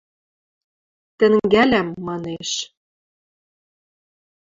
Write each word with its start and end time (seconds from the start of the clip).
—Тӹнгӓлӓм, 1.17 1.89
манеш. 2.07 2.51